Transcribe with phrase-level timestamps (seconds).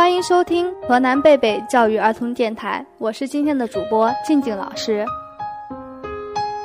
[0.00, 5.04] 欢迎收听河南贝贝教育儿童电台，我是今天的主播静静老师。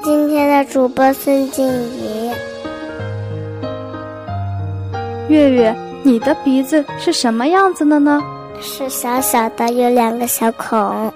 [0.02, 2.32] 今天的主播孙静怡。
[5.28, 8.21] 月月，你的鼻子是什么样子的呢？
[8.62, 11.12] 是小小的，有两个小孔。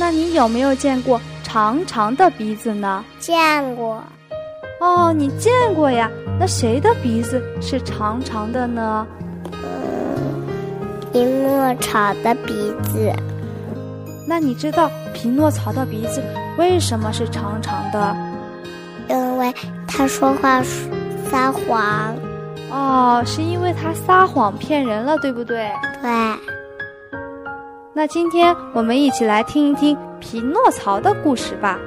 [0.00, 3.04] 那你有没有见过长长的鼻子呢？
[3.20, 4.02] 见过。
[4.80, 6.10] 哦，你见过呀？
[6.40, 9.06] 那谁的鼻子是长长的呢？
[11.12, 13.12] 嗯，匹诺曹的鼻子。
[14.26, 16.22] 那你知道匹诺曹的鼻子
[16.58, 18.16] 为什么是长长的？
[19.08, 19.54] 因为
[19.86, 20.62] 他说话
[21.30, 22.14] 撒谎。
[22.70, 25.70] 哦，是因为他撒谎骗人了，对不对？
[26.02, 26.10] 对。
[27.94, 31.78] 那今天我们一起来听一听匹诺曹的故事吧。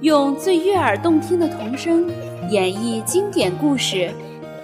[0.00, 2.10] 用最悦耳动听的童声
[2.50, 4.10] 演绎经典故事，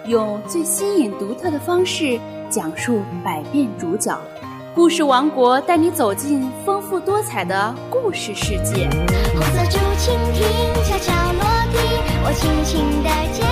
[0.08, 4.18] 用最新颖独特的方式讲述百变主角。
[4.74, 8.88] 故事王国带你走进丰富多彩的故事世界。
[9.34, 10.42] 红色竹蜻蜓
[10.84, 11.42] 悄悄落
[11.72, 11.78] 地，
[12.24, 13.47] 我轻轻地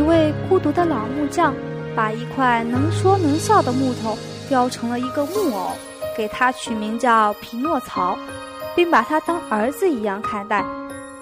[0.00, 1.54] 一位孤独的老木匠，
[1.94, 4.16] 把一块能说能笑的木头
[4.48, 5.72] 雕成了一个木偶，
[6.16, 8.16] 给他取名叫匹诺曹，
[8.74, 10.64] 并把他当儿子一样看待。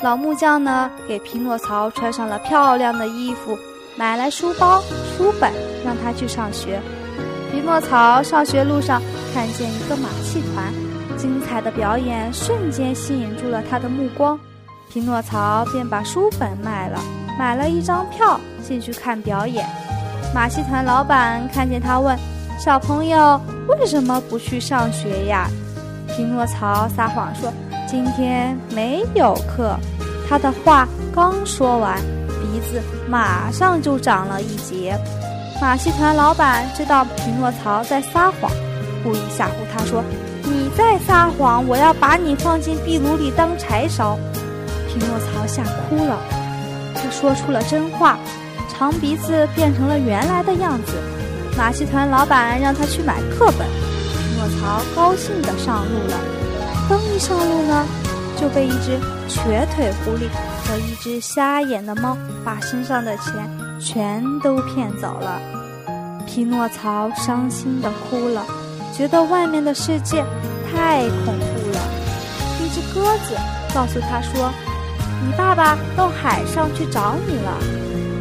[0.01, 3.59] 老木匠呢，给匹诺曹穿上了漂亮的衣服，
[3.97, 4.81] 买来书包、
[5.17, 5.53] 书本，
[5.85, 6.81] 让他去上学。
[7.51, 9.03] 匹诺曹上学路上
[9.35, 10.73] 看见一个马戏团，
[11.17, 14.39] 精彩的表演瞬间吸引住了他的目光。
[14.89, 17.01] 匹诺曹便把书本卖了，
[17.39, 19.65] 买了一张票进去看表演。
[20.35, 22.19] 马戏团老板看见他，问
[22.59, 25.49] ：“小朋友为什么不去上学呀？”
[26.15, 27.53] 匹诺曹撒谎说。
[27.91, 29.75] 今天没有课，
[30.29, 31.97] 他的话刚说完，
[32.27, 34.95] 鼻子马上就长了一截。
[35.59, 38.53] 马戏团老板知道匹诺曹在撒谎，
[39.03, 40.05] 故意吓唬他说
[40.45, 44.19] ：“你在撒谎，我要把你放进壁炉里当柴烧。”
[44.87, 46.19] 匹诺曹吓哭了。
[47.03, 48.19] 他说出了真话，
[48.69, 50.93] 长鼻子变成了原来的样子。
[51.57, 56.19] 马戏团老板让他去买课本，匹诺曹高兴地上路了。
[56.89, 57.87] 刚一上路呢，
[58.41, 58.99] 就被一只
[59.29, 60.29] 瘸腿狐狸
[60.65, 63.35] 和一只瞎眼的猫把身上的钱
[63.81, 65.41] 全都骗走了。
[66.27, 68.47] 匹诺曹伤心的哭了，
[68.97, 70.25] 觉得外面的世界
[70.71, 71.81] 太恐怖了。
[72.63, 73.35] 一只鸽子
[73.75, 74.53] 告诉他说
[75.25, 77.59] ：“你爸爸到海上去找你了。”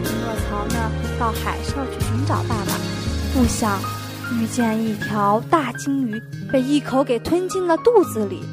[0.03, 2.73] 匹诺曹呢，到海上去寻找爸爸，
[3.33, 3.79] 不想
[4.33, 6.21] 遇见一条大金鱼，
[6.51, 8.43] 被一口给吞进了肚子里。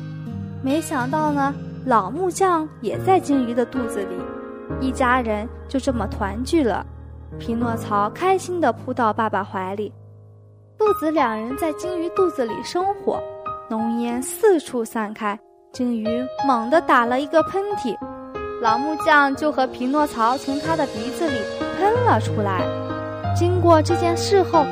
[0.62, 1.54] 没想到呢，
[1.86, 4.16] 老木匠也在鲸鱼的肚子里，
[4.80, 6.84] 一家人就这么团聚了。
[7.38, 9.92] 匹诺曹开心地扑到爸爸怀里，
[10.78, 13.22] 父子两人在鲸鱼肚子里生火，
[13.68, 15.38] 浓烟四处散开，
[15.72, 16.06] 鲸鱼
[16.46, 17.96] 猛地打了一个喷嚏，
[18.64, 21.38] 老木匠就和匹诺曹从他的鼻子里
[21.78, 22.62] 喷了出来。
[23.36, 24.64] 经过这件事后，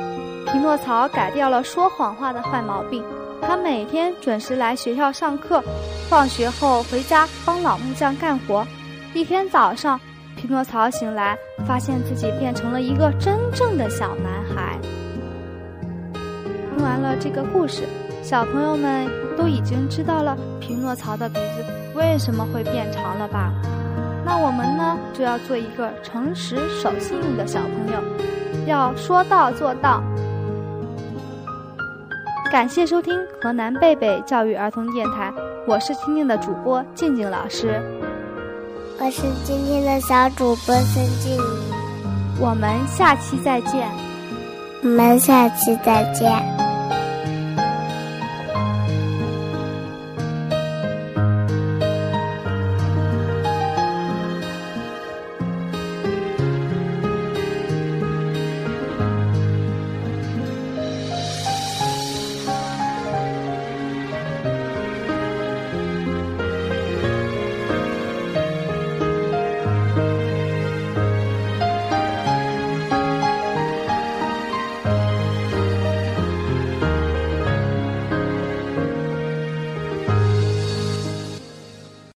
[0.47, 3.03] 匹诺曹改掉了说谎话的坏毛病。
[3.39, 5.63] 他每天准时来学校上课，
[6.09, 8.65] 放学后回家帮老木匠干活。
[9.13, 9.99] 一天早上，
[10.35, 11.37] 匹诺曹醒来，
[11.67, 14.75] 发现自己变成了一个真正的小男孩。
[16.15, 17.83] 听完了这个故事，
[18.23, 23.53] 小朋友们都已经知道了匹诺曹的鼻子为什么会变长了吧？
[24.25, 28.01] 那我们呢，就要做一个诚实守信用的小朋友，
[28.65, 30.01] 要说到做到。
[32.51, 35.33] 感谢收听河南贝贝教育儿童电台，
[35.67, 37.81] 我是今天的主播静静老师，
[38.99, 41.41] 我是今天的小主播孙静怡，
[42.39, 43.89] 我们下期再见，
[44.83, 46.52] 我们下期再见。